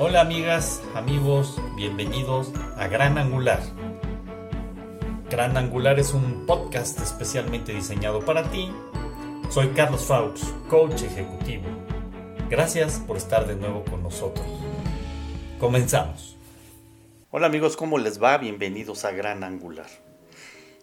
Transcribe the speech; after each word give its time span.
Hola 0.00 0.20
amigas, 0.20 0.80
amigos, 0.94 1.60
bienvenidos 1.74 2.52
a 2.76 2.86
Gran 2.86 3.18
Angular. 3.18 3.60
Gran 5.28 5.56
Angular 5.56 5.98
es 5.98 6.14
un 6.14 6.46
podcast 6.46 7.00
especialmente 7.00 7.74
diseñado 7.74 8.20
para 8.24 8.48
ti. 8.48 8.70
Soy 9.50 9.70
Carlos 9.70 10.04
Faux, 10.04 10.54
coach 10.70 11.02
ejecutivo. 11.02 11.64
Gracias 12.48 13.02
por 13.08 13.16
estar 13.16 13.48
de 13.48 13.56
nuevo 13.56 13.82
con 13.86 14.04
nosotros. 14.04 14.46
Comenzamos. 15.58 16.36
Hola 17.32 17.48
amigos, 17.48 17.76
¿cómo 17.76 17.98
les 17.98 18.22
va? 18.22 18.38
Bienvenidos 18.38 19.04
a 19.04 19.10
Gran 19.10 19.42
Angular. 19.42 19.88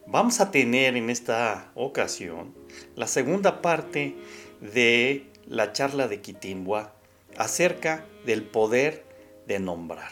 Vamos 0.08 0.42
a 0.42 0.52
tener 0.52 0.98
en 0.98 1.10
esta 1.10 1.72
ocasión 1.74 2.54
la 2.98 3.08
segunda 3.08 3.62
parte 3.62 4.18
de 4.60 5.32
la 5.48 5.72
charla 5.72 6.10
de 6.10 6.20
Quitimbua 6.20 6.92
acerca 7.38 8.04
del 8.26 8.44
poder 8.44 9.06
de 9.48 9.60
nombrar. 9.60 10.12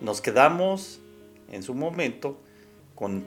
Nos 0.00 0.20
quedamos 0.20 1.00
en 1.50 1.62
su 1.62 1.74
momento 1.74 2.40
con 2.94 3.24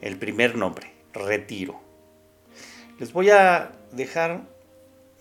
el 0.00 0.18
primer 0.18 0.56
nombre, 0.56 0.92
retiro. 1.12 1.80
Les 2.98 3.12
voy 3.12 3.30
a 3.30 3.72
dejar 3.92 4.46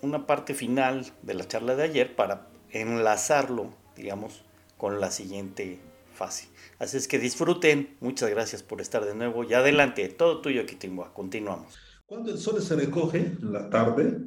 una 0.02 0.28
parte 0.28 0.54
final 0.54 1.12
de 1.22 1.34
la 1.34 1.48
charla 1.48 1.76
de 1.76 1.84
ayer 1.84 2.16
para 2.16 2.48
enlazarlo, 2.72 3.74
digamos, 3.96 4.44
con 4.78 5.00
la 5.00 5.12
siguiente 5.12 5.80
fase. 6.14 6.50
Así 6.80 6.98
es 6.98 7.08
que 7.08 7.20
disfruten. 7.20 7.96
Muchas 8.00 8.30
gracias 8.30 8.64
por 8.64 8.82
estar 8.82 9.06
de 9.06 9.16
nuevo. 9.16 9.44
Y 9.44 9.54
adelante, 9.54 10.08
todo 10.10 10.42
tuyo, 10.42 10.66
Kitimba. 10.66 11.14
Continuamos. 11.14 11.80
Cuando 12.06 12.32
el 12.32 12.38
sol 12.38 12.62
se 12.62 12.76
recoge 12.76 13.20
en 13.20 13.54
la 13.54 13.70
tarde, 13.70 14.20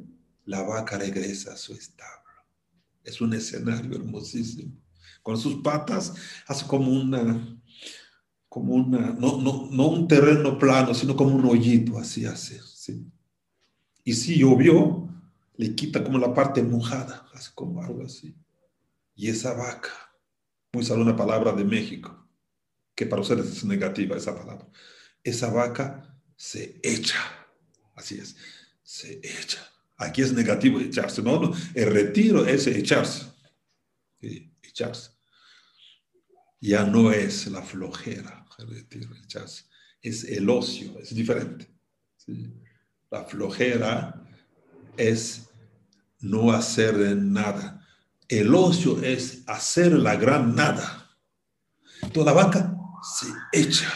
la 0.45 0.63
vaca 0.63 0.97
regresa 0.97 1.53
a 1.53 1.57
su 1.57 1.73
establo. 1.73 2.26
Es 3.07 3.21
un 3.21 3.33
escenario 3.33 3.95
hermosísimo. 3.95 4.73
Con 5.23 5.37
sus 5.37 5.61
patas 5.61 6.13
hace 6.45 6.67
como 6.67 6.91
una, 6.91 7.57
como 8.49 8.73
una, 8.73 9.11
no, 9.13 9.41
no, 9.41 9.69
no 9.71 9.87
un 9.87 10.09
terreno 10.09 10.59
plano, 10.59 10.93
sino 10.93 11.15
como 11.15 11.33
un 11.33 11.45
hoyito, 11.45 11.97
así 11.97 12.25
hace. 12.25 12.61
¿sí? 12.61 13.09
Y 14.03 14.13
si 14.13 14.37
llovió, 14.37 15.07
le 15.55 15.73
quita 15.73 16.03
como 16.03 16.19
la 16.19 16.33
parte 16.33 16.61
mojada, 16.61 17.25
hace 17.33 17.51
como 17.55 17.81
algo 17.81 18.03
así. 18.03 18.35
Y 19.15 19.29
esa 19.29 19.53
vaca, 19.53 19.93
muy 20.73 20.83
sale 20.83 21.01
una 21.01 21.15
palabra 21.15 21.53
de 21.53 21.63
México, 21.63 22.27
que 22.93 23.05
para 23.05 23.21
ustedes 23.21 23.45
es 23.47 23.63
negativa 23.63 24.17
esa 24.17 24.37
palabra. 24.37 24.67
Esa 25.23 25.49
vaca 25.49 26.13
se 26.35 26.81
echa, 26.83 27.19
así 27.95 28.19
es, 28.19 28.35
se 28.83 29.21
echa 29.23 29.65
Aquí 29.97 30.21
es 30.21 30.31
negativo 30.31 30.79
echarse. 30.79 31.21
No, 31.23 31.51
el 31.73 31.91
retiro 31.91 32.45
es 32.45 32.67
echarse. 32.67 33.25
Echarse. 34.19 35.11
Ya 36.59 36.83
no 36.83 37.11
es 37.11 37.47
la 37.47 37.63
flojera, 37.63 38.45
el 38.59 38.67
retiro, 38.69 39.15
echarse. 39.23 39.65
Es 40.01 40.23
el 40.23 40.49
ocio, 40.49 40.99
es 40.99 41.13
diferente. 41.13 41.67
La 43.09 43.25
flojera 43.25 44.23
es 44.95 45.49
no 46.19 46.51
hacer 46.51 46.95
nada. 47.17 47.87
El 48.27 48.53
ocio 48.53 49.01
es 49.01 49.43
hacer 49.47 49.93
la 49.93 50.15
gran 50.15 50.55
nada. 50.55 51.17
Toda 52.13 52.33
vaca 52.33 52.75
se 53.17 53.27
echa. 53.51 53.91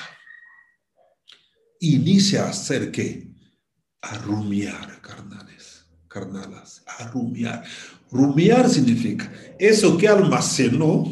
Inicia 1.79 2.45
a 2.45 2.49
hacer 2.49 2.91
qué? 2.91 3.35
A 4.01 4.17
rumiar, 4.19 5.01
carnales 5.01 5.80
carnalas, 6.11 6.83
a 6.85 7.07
rumiar. 7.07 7.63
Rumiar 8.11 8.69
significa 8.69 9.31
eso 9.57 9.97
que 9.97 10.07
almacenó, 10.07 11.11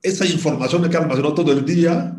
esa 0.00 0.24
información 0.26 0.88
que 0.88 0.96
almacenó 0.96 1.34
todo 1.34 1.52
el 1.52 1.64
día, 1.64 2.14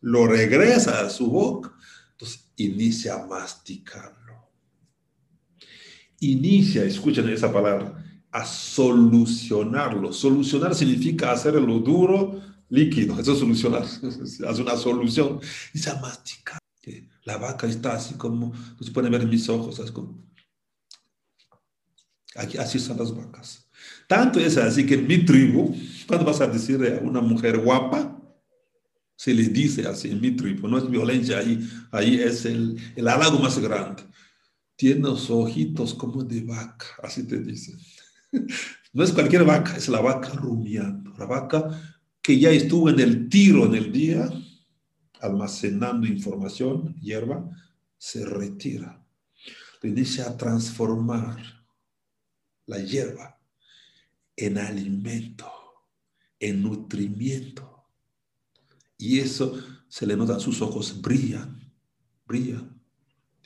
lo 0.00 0.26
regresa 0.26 1.06
a 1.06 1.10
su 1.10 1.30
boca, 1.30 1.72
entonces 2.12 2.50
inicia 2.56 3.14
a 3.14 3.26
masticarlo. 3.26 4.50
Inicia, 6.20 6.84
escuchen 6.84 7.28
esa 7.28 7.52
palabra, 7.52 8.04
a 8.30 8.44
solucionarlo. 8.44 10.12
Solucionar 10.12 10.74
significa 10.74 11.30
hacerlo 11.30 11.78
duro, 11.78 12.40
líquido, 12.68 13.18
eso 13.20 13.34
es 13.34 13.38
solucionar, 13.38 13.84
hace 14.48 14.62
una 14.62 14.76
solución, 14.76 15.40
y 15.72 15.88
a 15.88 15.94
masticar. 16.00 16.58
La 17.22 17.38
vaca 17.38 17.66
está 17.66 17.94
así 17.94 18.14
como, 18.14 18.52
no 18.52 18.86
se 18.86 18.90
pueden 18.90 19.12
ver 19.12 19.26
mis 19.26 19.48
ojos, 19.48 19.78
es 19.78 19.90
como, 19.90 20.24
Aquí, 22.36 22.58
así 22.58 22.78
son 22.78 22.98
las 22.98 23.14
vacas. 23.14 23.68
Tanto 24.06 24.40
es 24.40 24.56
así 24.56 24.84
que 24.84 24.94
en 24.94 25.06
mi 25.06 25.24
tribu, 25.24 25.74
cuando 26.06 26.26
vas 26.26 26.40
a 26.40 26.46
decir 26.46 26.80
a 26.84 27.04
una 27.04 27.20
mujer 27.20 27.58
guapa, 27.58 28.20
se 29.16 29.32
le 29.32 29.44
dice 29.44 29.86
así 29.86 30.10
en 30.10 30.20
mi 30.20 30.32
tribu, 30.32 30.68
no 30.68 30.78
es 30.78 30.90
violencia, 30.90 31.38
ahí, 31.38 31.68
ahí 31.92 32.20
es 32.20 32.44
el, 32.44 32.76
el 32.96 33.08
halago 33.08 33.38
más 33.38 33.58
grande. 33.58 34.02
Tiene 34.76 35.00
los 35.02 35.30
ojitos 35.30 35.94
como 35.94 36.24
de 36.24 36.42
vaca, 36.42 36.86
así 37.02 37.24
te 37.24 37.38
dicen. 37.38 37.78
No 38.92 39.02
es 39.02 39.10
cualquier 39.10 39.42
vaca, 39.42 39.76
es 39.76 39.88
la 39.88 40.00
vaca 40.00 40.28
rumiando, 40.34 41.12
la 41.18 41.26
vaca 41.26 41.98
que 42.22 42.38
ya 42.38 42.50
estuvo 42.50 42.88
en 42.88 43.00
el 43.00 43.28
tiro 43.28 43.66
en 43.66 43.74
el 43.74 43.90
día, 43.90 44.30
almacenando 45.20 46.06
información, 46.06 46.94
hierba, 47.00 47.44
se 47.98 48.24
retira. 48.24 49.04
Le 49.82 49.90
dice 49.90 50.22
a 50.22 50.36
transformar 50.36 51.53
la 52.66 52.78
hierba 52.78 53.40
en 54.36 54.58
alimento, 54.58 55.46
en 56.40 56.62
nutrimiento. 56.62 57.86
Y 58.96 59.20
eso 59.20 59.58
se 59.88 60.06
le 60.06 60.16
nota, 60.16 60.40
sus 60.40 60.60
ojos 60.62 61.00
brillan, 61.00 61.72
brillan. 62.26 62.80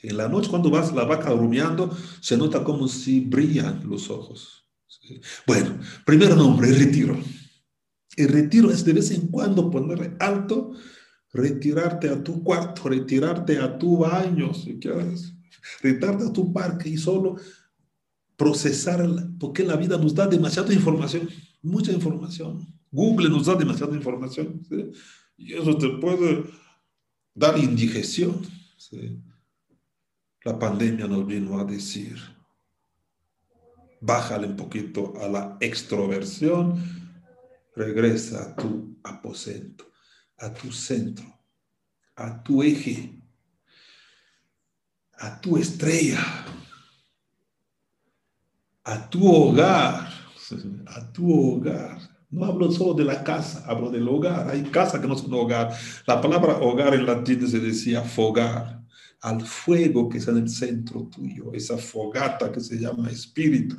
En 0.02 0.16
la 0.16 0.28
noche 0.28 0.50
cuando 0.50 0.70
vas 0.70 0.94
la 0.94 1.04
vaca 1.04 1.30
rumiando, 1.30 1.96
se 2.20 2.36
nota 2.36 2.62
como 2.62 2.86
si 2.88 3.20
brillan 3.20 3.88
los 3.88 4.10
ojos. 4.10 4.64
Bueno, 5.46 5.80
primer 6.04 6.36
nombre, 6.36 6.70
retiro. 6.72 7.18
El 8.16 8.28
retiro 8.28 8.70
es 8.70 8.84
de 8.84 8.92
vez 8.92 9.10
en 9.10 9.28
cuando 9.28 9.70
poner 9.70 10.16
alto, 10.20 10.72
retirarte 11.32 12.08
a 12.08 12.22
tu 12.22 12.42
cuarto, 12.42 12.88
retirarte 12.88 13.58
a 13.58 13.78
tu 13.78 13.98
baño, 13.98 14.54
si 14.54 14.78
quieres, 14.78 15.34
retirarte 15.82 16.24
a 16.26 16.32
tu 16.32 16.52
parque 16.52 16.88
y 16.88 16.96
solo 16.96 17.36
procesar, 18.38 19.04
porque 19.40 19.64
la 19.64 19.76
vida 19.76 19.98
nos 19.98 20.14
da 20.14 20.26
demasiada 20.26 20.72
información, 20.72 21.28
mucha 21.60 21.92
información. 21.92 22.64
Google 22.90 23.28
nos 23.28 23.46
da 23.46 23.56
demasiada 23.56 23.94
información, 23.94 24.62
y 25.36 25.54
eso 25.54 25.76
te 25.76 25.88
puede 26.00 26.44
dar 27.34 27.58
indigestión. 27.58 28.40
La 30.44 30.56
pandemia 30.56 31.08
nos 31.08 31.26
vino 31.26 31.58
a 31.58 31.64
decir, 31.64 32.16
bájale 34.00 34.46
un 34.46 34.56
poquito 34.56 35.14
a 35.20 35.28
la 35.28 35.58
extroversión, 35.60 36.80
regresa 37.74 38.42
a 38.42 38.56
tu 38.56 39.00
aposento, 39.02 39.90
a 40.38 40.54
tu 40.54 40.70
centro, 40.70 41.26
a 42.14 42.40
tu 42.40 42.62
eje, 42.62 43.20
a 45.14 45.40
tu 45.40 45.56
estrella 45.56 46.20
a 48.88 49.10
tu 49.10 49.30
hogar, 49.30 50.08
a 50.86 51.12
tu 51.12 51.30
hogar. 51.30 51.98
No 52.30 52.44
hablo 52.46 52.72
solo 52.72 52.94
de 52.94 53.04
la 53.04 53.22
casa, 53.22 53.62
hablo 53.66 53.90
del 53.90 54.08
hogar. 54.08 54.50
Hay 54.50 54.62
casa 54.64 55.00
que 55.00 55.06
no 55.06 55.14
es 55.14 55.22
un 55.22 55.34
hogar. 55.34 55.76
La 56.06 56.20
palabra 56.20 56.58
hogar 56.58 56.94
en 56.94 57.04
latín 57.04 57.46
se 57.46 57.60
decía 57.60 58.02
fogar, 58.02 58.82
al 59.20 59.42
fuego 59.42 60.08
que 60.08 60.18
está 60.18 60.30
en 60.30 60.38
el 60.38 60.48
centro 60.48 61.08
tuyo, 61.14 61.52
esa 61.52 61.76
fogata 61.76 62.50
que 62.50 62.60
se 62.60 62.78
llama 62.78 63.10
espíritu. 63.10 63.76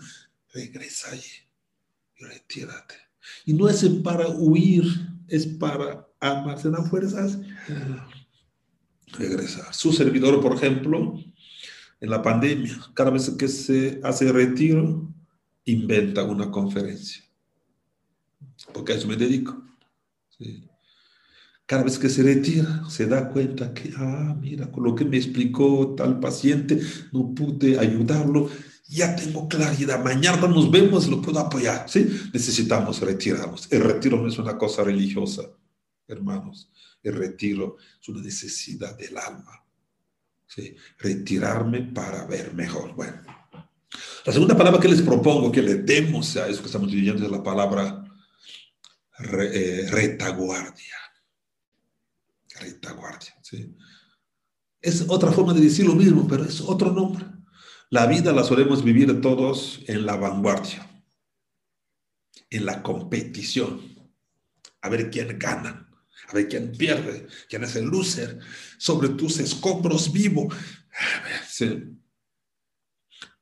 Regresa 0.53 1.11
allí 1.11 1.47
y 2.17 2.25
retírate. 2.25 2.95
Y 3.45 3.53
no 3.53 3.67
es 3.67 3.83
para 4.03 4.27
huir, 4.27 4.85
es 5.27 5.47
para 5.47 6.07
almacenar 6.19 6.87
fuerzas. 6.87 7.39
Regresar. 9.07 9.73
Su 9.73 9.91
servidor, 9.91 10.39
por 10.39 10.55
ejemplo, 10.55 11.19
en 12.01 12.09
la 12.09 12.21
pandemia, 12.21 12.79
cada 12.93 13.11
vez 13.11 13.29
que 13.31 13.47
se 13.47 13.99
hace 14.03 14.31
retiro, 14.31 15.07
inventa 15.65 16.23
una 16.23 16.49
conferencia. 16.49 17.23
Porque 18.73 18.93
a 18.93 18.95
eso 18.95 19.07
me 19.07 19.15
dedico. 19.15 19.61
Cada 21.65 21.83
vez 21.83 21.99
que 21.99 22.09
se 22.09 22.23
retira, 22.23 22.83
se 22.89 23.05
da 23.05 23.29
cuenta 23.29 23.73
que, 23.73 23.91
ah, 23.97 24.35
mira, 24.39 24.71
con 24.71 24.83
lo 24.83 24.95
que 24.95 25.05
me 25.05 25.17
explicó 25.17 25.93
tal 25.95 26.19
paciente, 26.19 26.79
no 27.11 27.33
pude 27.35 27.77
ayudarlo, 27.77 28.49
ya 28.87 29.15
tengo 29.15 29.47
claridad, 29.47 30.03
mañana 30.03 30.47
nos 30.47 30.71
vemos, 30.71 31.07
lo 31.07 31.21
puedo 31.21 31.37
apoyar, 31.39 31.87
¿sí? 31.87 32.07
Necesitamos 32.33 32.99
retirarnos. 33.01 33.71
El 33.71 33.83
retiro 33.83 34.17
no 34.17 34.27
es 34.27 34.39
una 34.39 34.57
cosa 34.57 34.83
religiosa, 34.83 35.43
hermanos. 36.07 36.71
El 37.03 37.13
retiro 37.13 37.77
es 38.01 38.09
una 38.09 38.21
necesidad 38.21 38.97
del 38.97 39.15
alma. 39.17 39.63
Retirarme 40.97 41.81
para 41.81 42.25
ver 42.25 42.53
mejor. 42.53 42.95
Bueno, 42.95 43.21
La 44.25 44.33
segunda 44.33 44.57
palabra 44.57 44.79
que 44.79 44.87
les 44.87 45.01
propongo 45.01 45.51
que 45.51 45.61
le 45.61 45.75
demos 45.75 46.35
a 46.37 46.47
eso 46.47 46.61
que 46.61 46.67
estamos 46.67 46.91
viviendo 46.91 47.23
es 47.25 47.31
la 47.31 47.43
palabra 47.43 48.03
eh, 49.19 49.87
retaguardia. 49.91 50.95
Retaguardia, 52.59 53.35
¿sí? 53.41 53.75
Es 54.81 55.05
otra 55.07 55.31
forma 55.31 55.53
de 55.53 55.61
decir 55.61 55.85
lo 55.85 55.93
mismo, 55.93 56.27
pero 56.27 56.43
es 56.43 56.61
otro 56.61 56.91
nombre. 56.91 57.25
La 57.89 58.05
vida 58.05 58.31
la 58.31 58.43
solemos 58.43 58.83
vivir 58.83 59.19
todos 59.19 59.81
en 59.87 60.05
la 60.05 60.15
vanguardia, 60.15 60.87
en 62.49 62.65
la 62.65 62.83
competición, 62.83 63.81
a 64.81 64.89
ver 64.89 65.09
quién 65.09 65.37
gana, 65.39 65.88
a 66.29 66.33
ver 66.33 66.47
quién 66.47 66.71
pierde, 66.71 67.27
quién 67.49 67.63
es 67.63 67.75
el 67.75 67.85
loser, 67.85 68.39
sobre 68.77 69.09
tus 69.09 69.39
escombros 69.39 70.11
vivo. 70.11 70.47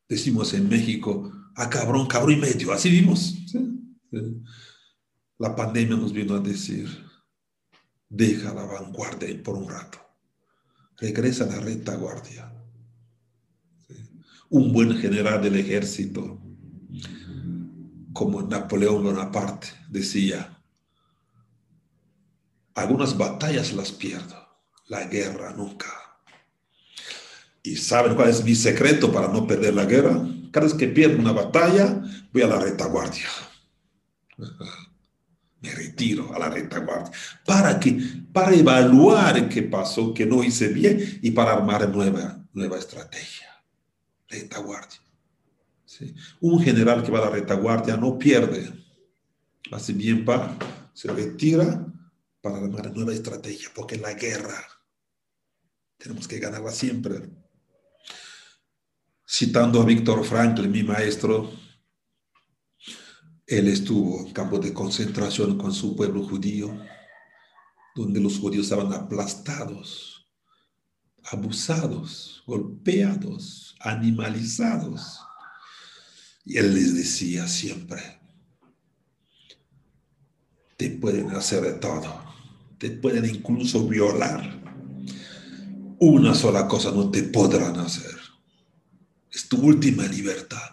Decimos 0.08 0.54
en 0.54 0.70
México, 0.70 1.32
a 1.56 1.64
ah, 1.64 1.70
cabrón, 1.70 2.08
cabrón 2.08 2.38
y 2.38 2.38
medio, 2.38 2.72
así 2.72 2.90
vimos. 2.90 3.36
La 5.38 5.56
pandemia 5.56 5.98
nos 5.98 6.14
vino 6.14 6.36
a 6.36 6.40
decir, 6.40 6.88
deja 8.08 8.54
la 8.54 8.64
vanguardia 8.64 9.44
por 9.44 9.56
un 9.56 9.70
rato, 9.70 10.00
regresa 10.98 11.44
a 11.44 11.48
la 11.48 11.60
retaguardia. 11.60 12.54
Un 14.50 14.72
buen 14.72 14.96
general 14.96 15.42
del 15.42 15.58
ejército, 15.58 16.42
como 18.14 18.42
Napoleón 18.44 19.04
Bonaparte, 19.04 19.68
decía, 19.90 20.57
algunas 22.78 23.18
batallas 23.18 23.74
las 23.74 23.92
pierdo, 23.92 24.36
la 24.88 25.06
guerra 25.06 25.52
nunca. 25.52 25.88
¿Y 27.64 27.76
saben 27.76 28.16
cuál 28.16 28.30
es 28.30 28.44
mi 28.44 28.54
secreto 28.54 29.12
para 29.12 29.28
no 29.28 29.48
perder 29.48 29.74
la 29.74 29.86
guerra? 29.86 30.22
Cada 30.52 30.68
vez 30.68 30.76
que 30.76 30.88
pierdo 30.88 31.18
una 31.18 31.32
batalla, 31.32 32.02
voy 32.32 32.44
a 32.44 32.48
la 32.48 32.60
retaguardia. 32.60 33.28
Me 35.62 35.72
retiro 35.72 36.36
a 36.36 36.40
la 36.40 36.50
retaguardia. 36.50 37.12
¿Para 37.44 37.80
qué? 37.80 38.00
Para 38.32 38.56
evaluar 38.56 39.50
qué 39.50 39.64
pasó, 39.64 40.14
qué 40.14 40.28
no 40.28 40.44
hice 40.44 40.68
bien 40.68 41.20
y 41.24 41.32
para 41.32 41.54
armar 41.54 41.90
nueva, 41.90 42.46
nueva 42.54 42.78
estrategia. 42.78 43.48
Retaguardia. 44.30 45.00
Un 46.42 46.62
general 46.62 47.04
que 47.04 47.12
va 47.12 47.18
a 47.18 47.26
la 47.26 47.32
retaguardia 47.32 47.98
no 47.98 48.20
pierde. 48.20 48.72
Hace 49.72 49.94
bien 49.94 50.24
para, 50.24 50.56
se 50.94 51.12
retira 51.12 51.88
para 52.42 52.58
armar 52.58 52.94
nueva 52.94 53.14
estrategia, 53.14 53.70
porque 53.74 53.98
la 53.98 54.14
guerra 54.14 54.66
tenemos 55.98 56.28
que 56.28 56.40
ganarla 56.40 56.72
siempre. 56.72 57.30
Citando 59.28 59.82
a 59.82 59.86
Víctor 59.86 60.24
Franklin, 60.24 60.72
mi 60.72 60.84
maestro, 60.84 61.52
él 63.46 63.68
estuvo 63.68 64.26
en 64.26 64.34
campo 64.34 64.60
de 64.60 64.74
concentración 64.74 65.58
con 65.58 65.74
su 65.74 65.96
pueblo 65.96 66.24
judío, 66.24 66.78
donde 67.96 68.20
los 68.20 68.40
judíos 68.40 68.66
estaban 68.66 68.94
aplastados, 68.94 70.30
abusados, 71.24 72.44
golpeados, 72.46 73.76
animalizados. 73.80 75.20
Y 76.46 76.58
él 76.58 76.74
les 76.74 76.96
decía 76.96 77.48
siempre, 77.48 78.22
te 80.78 80.90
pueden 80.92 81.32
hacer 81.32 81.62
de 81.64 81.74
todo, 81.74 82.27
te 82.78 82.92
pueden 82.92 83.26
incluso 83.26 83.88
violar. 83.88 84.62
Una 86.00 86.36
sola 86.36 86.68
cosa 86.68 86.92
no 86.92 87.10
te 87.10 87.24
podrán 87.24 87.78
hacer 87.80 88.18
es 89.38 89.48
tu 89.48 89.58
última 89.58 90.04
libertad. 90.08 90.72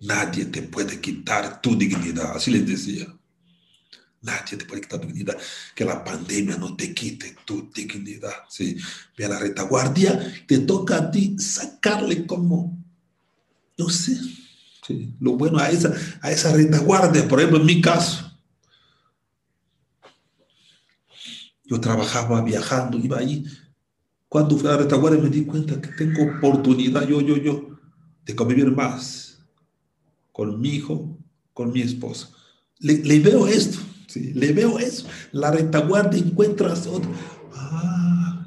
Nadie 0.00 0.46
te 0.46 0.62
puede 0.62 1.00
quitar 1.00 1.60
tu 1.60 1.76
dignidad. 1.76 2.36
Así 2.36 2.50
les 2.50 2.66
decía. 2.66 3.06
Nadie 4.20 4.56
te 4.56 4.64
puede 4.64 4.82
quitar 4.82 5.00
tu 5.00 5.08
dignidad. 5.08 5.36
Que 5.74 5.84
la 5.84 6.02
pandemia 6.04 6.56
no 6.56 6.76
te 6.76 6.94
quite 6.94 7.36
tu 7.44 7.70
dignidad. 7.74 8.34
¿sí? 8.48 8.76
Ve 9.16 9.24
a 9.24 9.30
la 9.30 9.38
retaguardia, 9.38 10.44
te 10.46 10.58
toca 10.58 10.96
a 10.96 11.10
ti 11.10 11.36
sacarle 11.38 12.24
como, 12.24 12.78
no 13.76 13.88
sé, 13.88 14.16
lo 15.20 15.32
bueno 15.32 15.58
a 15.58 15.70
esa, 15.70 15.92
a 16.20 16.30
esa 16.30 16.52
retaguardia. 16.52 17.28
Por 17.28 17.40
ejemplo, 17.40 17.60
en 17.60 17.66
mi 17.66 17.80
caso, 17.80 18.31
yo 21.64 21.80
trabajaba 21.80 22.42
viajando, 22.42 22.98
iba 22.98 23.18
ahí. 23.18 23.44
Cuando 24.28 24.56
fui 24.56 24.68
a 24.68 24.72
la 24.72 24.78
retaguardia 24.78 25.22
me 25.22 25.28
di 25.28 25.44
cuenta 25.44 25.80
que 25.80 25.88
tengo 25.88 26.22
oportunidad, 26.22 27.06
yo, 27.06 27.20
yo, 27.20 27.36
yo, 27.36 27.78
de 28.24 28.34
convivir 28.34 28.70
más 28.70 29.38
con 30.32 30.60
mi 30.60 30.70
hijo, 30.70 31.18
con 31.52 31.72
mi 31.72 31.82
esposa. 31.82 32.30
Le, 32.78 33.20
veo 33.20 33.46
esto, 33.46 33.78
¿sí? 34.08 34.32
le 34.34 34.52
veo 34.52 34.78
eso. 34.78 35.06
La 35.32 35.50
retaguardia 35.50 36.18
encuentras 36.18 36.86
otro. 36.86 37.10
Ah, 37.54 38.46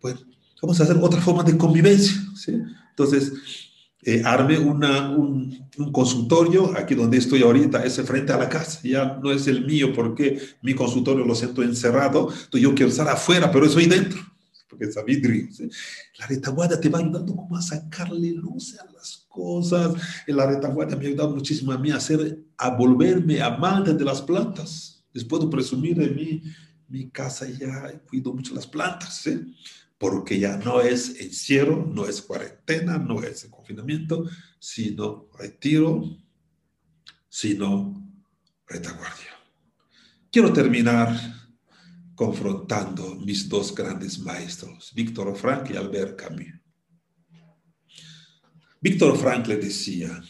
Pues 0.00 0.16
vamos 0.60 0.80
a 0.80 0.84
hacer 0.84 0.98
otra 1.00 1.20
forma 1.20 1.42
de 1.42 1.56
convivencia. 1.56 2.14
¿sí? 2.34 2.60
Entonces, 2.90 3.32
eh, 4.02 4.22
arme 4.24 4.58
una, 4.58 5.10
un, 5.10 5.68
un, 5.78 5.92
consultorio, 5.92 6.72
aquí 6.76 6.94
donde 6.94 7.18
estoy 7.18 7.42
ahorita, 7.42 7.84
es 7.84 8.00
frente 8.02 8.32
a 8.32 8.38
la 8.38 8.48
casa, 8.48 8.80
ya 8.84 9.18
no 9.22 9.32
es 9.32 9.46
el 9.46 9.64
mío 9.64 9.92
porque 9.92 10.40
mi 10.62 10.74
consultorio 10.74 11.24
lo 11.24 11.34
siento 11.34 11.62
encerrado, 11.62 12.28
entonces 12.28 12.60
yo 12.60 12.74
quiero 12.74 12.90
estar 12.90 13.08
afuera, 13.08 13.50
pero 13.50 13.66
estoy 13.66 13.86
dentro 13.86 14.20
porque 14.68 14.86
es 14.86 15.04
vidrio. 15.04 15.48
La 16.18 16.26
retaguardia 16.26 16.80
te 16.80 16.88
va 16.88 16.98
ayudando 16.98 17.34
como 17.34 17.56
a 17.56 17.62
sacarle 17.62 18.32
luz 18.32 18.76
a 18.78 18.84
las 18.92 19.24
cosas. 19.28 19.94
La 20.26 20.46
retaguardia 20.46 20.96
me 20.96 21.06
ha 21.06 21.08
ayudado 21.08 21.34
muchísimo 21.34 21.72
a 21.72 21.78
mí 21.78 21.90
a, 21.90 21.96
hacer, 21.96 22.44
a 22.56 22.70
volverme 22.70 23.40
amante 23.40 23.94
de 23.94 24.04
las 24.04 24.20
plantas. 24.22 25.04
Les 25.12 25.24
puedo 25.24 25.48
presumir 25.48 25.96
de 25.96 26.10
mi, 26.10 26.42
mi 26.88 27.10
casa 27.10 27.48
ya 27.48 28.00
cuido 28.08 28.32
mucho 28.32 28.54
las 28.54 28.66
plantas, 28.66 29.28
porque 29.98 30.38
ya 30.38 30.56
no 30.58 30.80
es 30.80 31.20
encierro, 31.20 31.86
no 31.86 32.06
es 32.06 32.20
cuarentena, 32.20 32.98
no 32.98 33.22
es 33.22 33.46
confinamiento, 33.46 34.28
sino 34.58 35.28
retiro, 35.38 36.18
sino 37.28 38.06
retaguardia. 38.66 39.30
Quiero 40.30 40.52
terminar 40.52 41.16
confrontando 42.14 43.14
mis 43.16 43.48
dos 43.48 43.74
grandes 43.74 44.18
maestros, 44.18 44.92
Víctor 44.94 45.34
Frank 45.36 45.70
y 45.70 45.76
Albert 45.76 46.18
Camus. 46.18 46.60
Víctor 48.80 49.16
Frank 49.18 49.46
le 49.46 49.56
decía, 49.56 50.22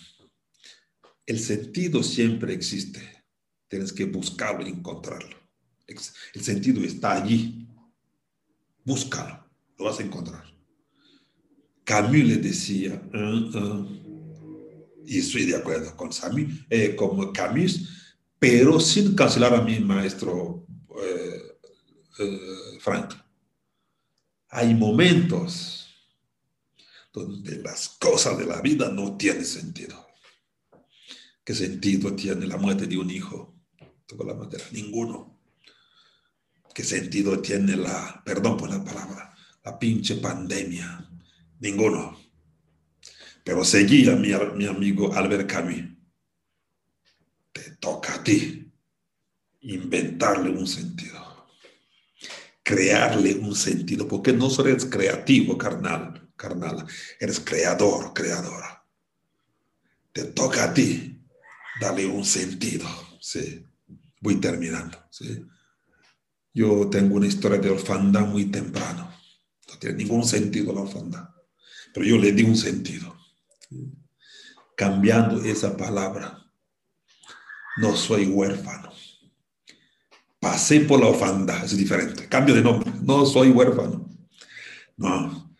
el 1.26 1.40
sentido 1.40 2.02
siempre 2.02 2.54
existe, 2.54 3.24
tienes 3.68 3.92
que 3.92 4.04
buscarlo 4.04 4.66
y 4.66 4.70
encontrarlo. 4.70 5.36
El 5.86 6.42
sentido 6.42 6.82
está 6.82 7.22
allí, 7.22 7.68
búscalo, 8.84 9.45
lo 9.78 9.84
vas 9.84 10.00
a 10.00 10.02
encontrar. 10.02 10.44
Camus 11.84 12.24
le 12.24 12.36
decía, 12.36 13.00
uh, 13.14 13.58
uh", 13.58 14.06
y 15.06 15.18
estoy 15.18 15.44
de 15.44 15.56
acuerdo 15.56 15.96
con, 15.96 16.10
Camus, 16.10 16.66
eh, 16.68 16.96
Camus, 17.32 18.14
pero 18.38 18.80
sin 18.80 19.14
cancelar 19.14 19.54
a 19.54 19.62
mi 19.62 19.78
maestro 19.78 20.66
eh, 21.00 21.58
eh, 22.18 22.78
Frank. 22.80 23.14
Hay 24.48 24.74
momentos 24.74 25.86
donde 27.12 27.62
las 27.62 27.88
cosas 27.88 28.36
de 28.38 28.46
la 28.46 28.60
vida 28.60 28.90
no 28.90 29.16
tienen 29.16 29.44
sentido. 29.44 30.06
¿Qué 31.44 31.54
sentido 31.54 32.14
tiene 32.14 32.46
la 32.46 32.56
muerte 32.56 32.86
de 32.86 32.98
un 32.98 33.10
hijo? 33.10 33.54
Toco 34.06 34.24
la 34.24 34.34
madera, 34.34 34.64
ninguno. 34.72 35.38
¿Qué 36.74 36.82
sentido 36.82 37.40
tiene 37.40 37.76
la, 37.76 38.22
perdón 38.24 38.56
por 38.56 38.68
la 38.68 38.84
palabra, 38.84 39.35
la 39.66 39.78
pinche 39.78 40.16
pandemia? 40.16 41.06
Ninguno. 41.60 42.16
Pero 43.44 43.62
seguía 43.64 44.16
mi, 44.16 44.30
mi 44.54 44.66
amigo 44.66 45.12
Albert 45.12 45.46
Camus. 45.46 45.84
Te 47.52 47.76
toca 47.78 48.14
a 48.14 48.24
ti 48.24 48.72
inventarle 49.60 50.48
un 50.48 50.66
sentido 50.66 51.26
crearle 52.66 53.34
un 53.34 53.54
sentido, 53.54 54.08
porque 54.08 54.32
no 54.32 54.50
solo 54.50 54.70
eres 54.70 54.86
creativo, 54.86 55.56
carnal, 55.56 56.28
carnal, 56.34 56.84
eres 57.20 57.38
creador, 57.38 58.12
creadora. 58.12 58.84
Te 60.10 60.24
toca 60.24 60.64
a 60.64 60.74
ti 60.74 61.16
darle 61.80 62.06
un 62.06 62.24
sentido, 62.24 62.84
¿sí? 63.20 63.64
Voy 64.20 64.40
terminando, 64.40 64.98
¿sí? 65.12 65.46
Yo 66.52 66.90
tengo 66.90 67.14
una 67.14 67.28
historia 67.28 67.58
de 67.58 67.70
orfandad 67.70 68.26
muy 68.26 68.46
temprano. 68.46 69.05
No 69.68 69.78
tiene 69.78 69.96
ningún 69.96 70.24
sentido 70.24 70.72
la 70.72 70.82
orfandad, 70.82 71.28
pero 71.92 72.06
yo 72.06 72.16
le 72.18 72.32
di 72.32 72.42
un 72.42 72.56
sentido. 72.56 73.16
Cambiando 74.76 75.42
esa 75.44 75.76
palabra, 75.76 76.50
no 77.78 77.96
soy 77.96 78.26
huérfano 78.26 78.92
pasé 80.46 80.80
por 80.80 81.00
la 81.00 81.08
orfandad, 81.08 81.64
es 81.64 81.76
diferente, 81.76 82.28
cambio 82.28 82.54
de 82.54 82.62
nombre, 82.62 82.90
no 83.02 83.26
soy 83.26 83.50
huérfano, 83.50 84.08
no, 84.96 85.56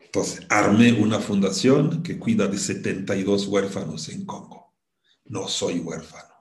Entonces, 0.00 0.46
armé 0.48 0.94
una 0.94 1.20
fundación 1.20 2.02
que 2.02 2.18
cuida 2.18 2.46
de 2.46 2.56
72 2.56 3.46
huérfanos 3.46 4.08
en 4.08 4.24
Congo. 4.24 4.74
No 5.26 5.46
soy 5.46 5.80
huérfano, 5.80 6.34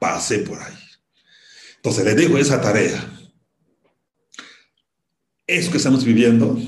pasé 0.00 0.38
por 0.40 0.58
ahí. 0.60 0.76
Entonces, 1.76 2.04
le 2.04 2.14
dejo 2.14 2.36
esa 2.38 2.60
tarea. 2.60 3.00
Eso 5.54 5.70
que 5.70 5.76
estamos 5.76 6.04
viviendo, 6.04 6.58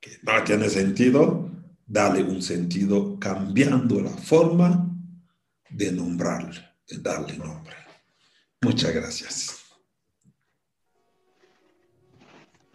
que 0.00 0.18
no 0.22 0.44
tiene 0.44 0.68
sentido, 0.68 1.50
dale 1.84 2.22
un 2.22 2.40
sentido 2.42 3.18
cambiando 3.18 4.00
la 4.00 4.10
forma 4.10 4.88
de 5.68 5.90
nombrarle, 5.90 6.60
de 6.86 6.98
darle 6.98 7.36
nombre. 7.36 7.74
Muchas 8.60 8.94
gracias. 8.94 9.64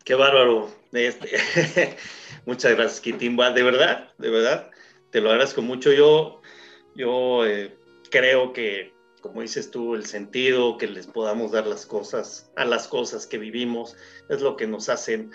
Qué 0.04 0.14
bárbaro. 0.14 0.70
Este, 0.92 1.30
muchas 2.46 2.74
gracias, 2.76 3.00
Kitimba. 3.00 3.52
De 3.52 3.64
verdad, 3.64 4.12
de 4.18 4.30
verdad, 4.30 4.72
te 5.10 5.22
lo 5.22 5.30
agradezco 5.30 5.62
mucho. 5.62 5.94
Yo, 5.94 6.42
yo 6.96 7.46
eh, 7.46 7.74
creo 8.12 8.52
que, 8.52 8.93
como 9.24 9.40
dices 9.42 9.72
tú, 9.72 9.96
el 9.96 10.06
sentido 10.06 10.78
que 10.78 10.86
les 10.86 11.08
podamos 11.08 11.54
dar 11.54 11.66
las 11.66 11.86
cosas, 11.86 12.52
a 12.58 12.66
las 12.66 12.90
cosas 12.90 13.26
que 13.26 13.38
vivimos, 13.38 13.96
es 14.28 14.42
lo 14.42 14.58
que 14.58 14.68
nos 14.68 14.90
hacen 14.90 15.32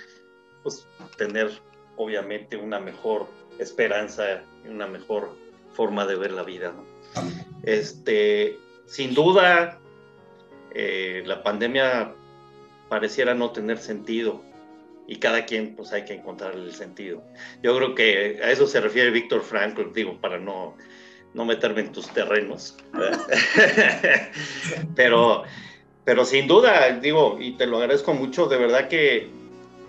pues, 0.62 0.86
tener, 1.16 1.50
obviamente, 1.96 2.58
una 2.58 2.78
mejor 2.80 3.26
esperanza 3.58 4.42
y 4.62 4.68
una 4.68 4.86
mejor 4.86 5.34
forma 5.72 6.04
de 6.04 6.16
ver 6.16 6.32
la 6.32 6.42
vida. 6.42 6.74
Este, 7.62 8.58
sin 8.84 9.14
duda, 9.14 9.80
eh, 10.74 11.22
la 11.24 11.42
pandemia 11.42 12.12
pareciera 12.90 13.32
no 13.32 13.52
tener 13.52 13.78
sentido 13.78 14.42
y 15.06 15.16
cada 15.16 15.46
quien 15.46 15.74
pues 15.74 15.94
hay 15.94 16.04
que 16.04 16.12
encontrar 16.12 16.52
el 16.52 16.74
sentido. 16.74 17.22
Yo 17.62 17.74
creo 17.74 17.94
que 17.94 18.38
a 18.44 18.50
eso 18.50 18.66
se 18.66 18.82
refiere 18.82 19.10
Víctor 19.10 19.42
Frankl, 19.42 19.94
digo, 19.94 20.20
para 20.20 20.38
no, 20.38 20.76
no 21.34 21.44
meterme 21.44 21.82
en 21.82 21.92
tus 21.92 22.08
terrenos. 22.08 22.76
pero, 24.96 25.42
pero 26.04 26.24
sin 26.24 26.46
duda, 26.46 26.98
digo, 27.00 27.38
y 27.40 27.52
te 27.52 27.66
lo 27.66 27.78
agradezco 27.78 28.14
mucho, 28.14 28.46
de 28.46 28.56
verdad 28.56 28.88
que 28.88 29.28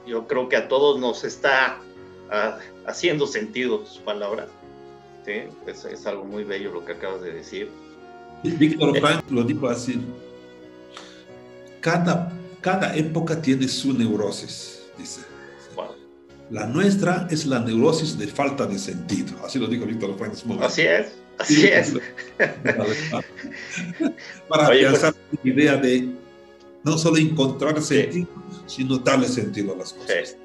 yo 0.06 0.28
creo 0.28 0.50
que 0.50 0.58
a 0.58 0.68
todos 0.68 1.00
nos 1.00 1.24
está 1.24 1.80
ah, 2.32 2.60
haciendo 2.86 3.28
sentido 3.28 3.80
tus 3.80 4.00
palabras. 4.00 4.48
¿sí? 5.26 5.44
Es, 5.68 5.86
es, 5.86 6.06
algo 6.06 6.26
muy 6.26 6.44
bello 6.44 6.72
lo 6.72 6.86
que 6.86 6.94
acabas 6.94 7.22
de 7.22 7.34
decir. 7.34 7.70
Víctor 8.44 8.98
Frankl 9.00 9.36
lo 9.36 9.44
dijo 9.44 9.68
así, 9.68 10.02
cada, 11.82 12.32
cada 12.62 12.96
época 12.96 13.42
tiene 13.42 13.68
su 13.68 13.94
neurosis 13.94 14.80
dice. 15.00 15.22
La 16.52 16.66
nuestra 16.66 17.28
es 17.30 17.46
la 17.46 17.60
neurosis 17.60 18.18
de 18.18 18.28
falta 18.28 18.66
de 18.66 18.80
sentido. 18.80 19.36
Así 19.46 19.60
lo 19.60 19.68
dijo 19.68 19.86
Víctor 19.86 20.16
Frank 20.18 20.34
Así 20.62 20.82
es, 20.82 21.14
así 21.40 21.68
es. 21.68 21.94
Para 24.48 24.70
pensar 24.70 25.14
pues, 25.14 25.44
la 25.44 25.52
idea 25.52 25.78
de 25.78 26.10
no 26.84 26.98
solo 26.98 27.18
encontrar 27.18 27.82
sentido, 27.82 28.28
sino 28.68 28.98
darle 28.98 29.28
sentido 29.28 29.74
a 29.74 29.78
las 29.78 29.94
cosas. 29.94 30.38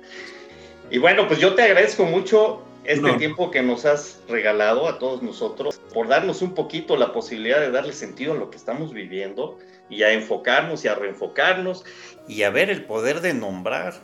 Y 0.91 0.99
bueno, 0.99 1.27
pues 1.29 1.41
yo 1.41 1.55
te 1.55 1.63
agradezco 1.63 2.05
mucho 2.05 2.63
este 2.85 3.13
tiempo 3.15 3.51
que 3.51 3.63
nos 3.63 3.85
has 3.85 4.21
regalado 4.29 4.89
a 4.89 4.99
todos 4.99 5.23
nosotros 5.23 5.81
por 5.93 6.09
darnos 6.09 6.43
un 6.43 6.55
poquito 6.55 6.97
la 6.97 7.13
posibilidad 7.13 7.61
de 7.61 7.71
darle 7.71 7.93
sentido 7.93 8.33
a 8.33 8.37
lo 8.37 8.51
que 8.51 8.59
estamos 8.59 8.93
viviendo 8.93 9.59
y 9.89 10.03
a 10.03 10.13
enfocarnos 10.13 10.85
y 10.85 10.89
a 10.89 10.95
reenfocarnos 10.95 11.85
y 12.29 12.43
a 12.43 12.51
ver 12.51 12.69
el 12.71 12.85
poder 12.85 13.21
de 13.21 13.33
nombrar 13.33 13.95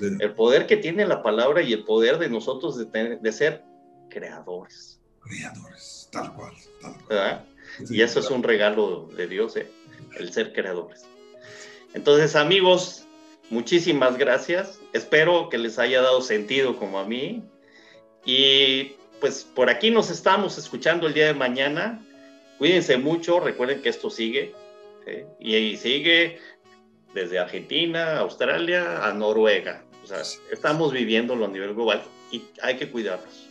el 0.00 0.34
poder 0.34 0.66
que 0.66 0.76
tiene 0.76 1.06
la 1.06 1.22
palabra 1.22 1.62
y 1.62 1.72
el 1.72 1.84
poder 1.84 2.18
de 2.18 2.28
nosotros 2.28 2.78
de, 2.90 3.32
ser 3.32 3.64
creadores. 4.08 5.00
Creadores, 5.24 6.08
tal 6.10 6.32
cual. 6.34 6.52
y 7.88 8.02
eso 8.02 8.20
es 8.20 8.30
un 8.30 8.42
regalo 8.42 9.08
de 9.16 9.26
Dios, 9.26 9.56
¿eh? 9.56 9.68
el 10.16 10.32
ser 10.32 10.52
creadores. 10.52 11.04
Entonces, 11.94 12.36
amigos, 12.36 13.04
muchísimas 13.50 14.18
gracias. 14.18 14.80
Espero 14.92 15.48
que 15.48 15.58
les 15.58 15.78
haya 15.78 16.00
dado 16.02 16.22
sentido 16.22 16.76
como 16.76 16.98
a 16.98 17.04
mí. 17.04 17.42
Y 18.24 18.96
pues 19.20 19.44
por 19.44 19.70
aquí 19.70 19.90
nos 19.90 20.10
estamos 20.10 20.58
escuchando 20.58 21.06
el 21.06 21.14
día 21.14 21.26
de 21.26 21.34
mañana. 21.34 22.04
Cuídense 22.58 22.96
mucho, 22.96 23.40
recuerden 23.40 23.82
que 23.82 23.88
esto 23.88 24.10
sigue. 24.10 24.54
Y 25.40 25.76
sigue 25.76 26.38
desde 27.12 27.38
Argentina, 27.38 28.18
Australia 28.18 29.04
a 29.04 29.12
Noruega. 29.12 29.84
O 30.02 30.06
sea, 30.06 30.22
estamos 30.50 30.92
viviéndolo 30.92 31.44
a 31.44 31.48
nivel 31.48 31.74
global 31.74 32.02
y 32.30 32.42
hay 32.62 32.76
que 32.76 32.90
cuidarnos. 32.90 33.48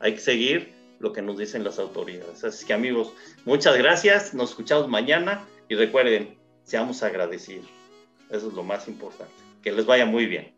Hay 0.00 0.14
que 0.14 0.20
seguir 0.20 0.75
lo 0.98 1.12
que 1.12 1.22
nos 1.22 1.38
dicen 1.38 1.64
las 1.64 1.78
autoridades. 1.78 2.44
Así 2.44 2.66
que 2.66 2.72
amigos, 2.72 3.12
muchas 3.44 3.76
gracias. 3.76 4.34
Nos 4.34 4.50
escuchamos 4.50 4.88
mañana 4.88 5.46
y 5.68 5.74
recuerden, 5.74 6.38
seamos 6.64 7.02
agradecidos. 7.02 7.66
Eso 8.30 8.48
es 8.48 8.54
lo 8.54 8.62
más 8.62 8.88
importante. 8.88 9.34
Que 9.62 9.72
les 9.72 9.86
vaya 9.86 10.06
muy 10.06 10.26
bien. 10.26 10.55